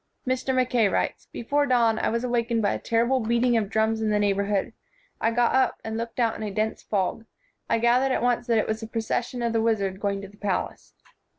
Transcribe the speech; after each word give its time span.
Mr. 0.27 0.55
Mackay 0.55 0.87
writes: 0.87 1.27
"Before 1.31 1.67
dawn 1.67 1.99
I 1.99 2.09
was 2.09 2.23
awakened 2.23 2.63
by 2.63 2.73
a 2.73 2.79
terrible 2.79 3.19
beating 3.19 3.55
of 3.55 3.69
drums 3.69 4.01
in 4.01 4.09
the 4.09 4.17
neighborhood. 4.17 4.73
I 5.19 5.29
got 5.29 5.53
up, 5.53 5.79
and 5.83 5.95
looked 5.95 6.19
out 6.19 6.35
in 6.35 6.41
a 6.41 6.49
dense 6.49 6.81
fog. 6.81 7.27
I 7.69 7.77
gathered 7.77 8.11
at 8.11 8.23
once 8.23 8.47
that 8.47 8.57
it 8.57 8.65
was 8.67 8.79
the 8.81 8.87
procession 8.87 9.43
of 9.43 9.53
the 9.53 9.61
wizard 9.61 9.99
going 9.99 10.19
to 10.23 10.27
the 10.27 10.37
palace. 10.37 10.95